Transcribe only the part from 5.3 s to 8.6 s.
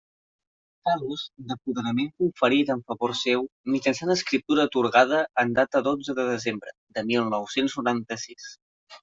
en data dotze de desembre de mil nou-cents noranta-sis.